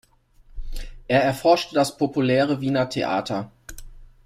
Er 1.07 1.21
erforschte 1.23 1.75
das 1.75 1.95
populäre 1.95 2.59
Wiener 2.59 2.89
Theater. 2.89 3.51